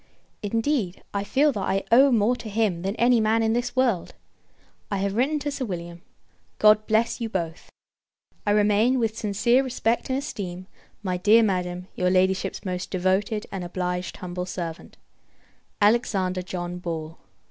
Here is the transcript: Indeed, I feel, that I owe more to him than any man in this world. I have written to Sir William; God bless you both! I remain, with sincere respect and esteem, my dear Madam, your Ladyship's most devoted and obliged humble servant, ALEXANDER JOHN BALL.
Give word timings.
Indeed, 0.41 1.03
I 1.13 1.23
feel, 1.23 1.51
that 1.51 1.59
I 1.59 1.83
owe 1.91 2.11
more 2.11 2.35
to 2.37 2.49
him 2.49 2.81
than 2.81 2.95
any 2.95 3.19
man 3.21 3.43
in 3.43 3.53
this 3.53 3.75
world. 3.75 4.15
I 4.89 4.97
have 4.97 5.13
written 5.15 5.37
to 5.37 5.51
Sir 5.51 5.63
William; 5.65 6.01
God 6.57 6.87
bless 6.87 7.21
you 7.21 7.29
both! 7.29 7.69
I 8.43 8.49
remain, 8.49 8.97
with 8.97 9.15
sincere 9.15 9.61
respect 9.63 10.09
and 10.09 10.17
esteem, 10.17 10.65
my 11.03 11.17
dear 11.17 11.43
Madam, 11.43 11.87
your 11.93 12.09
Ladyship's 12.09 12.65
most 12.65 12.89
devoted 12.89 13.45
and 13.51 13.63
obliged 13.63 14.17
humble 14.17 14.47
servant, 14.47 14.97
ALEXANDER 15.83 16.41
JOHN 16.41 16.79
BALL. 16.79 17.19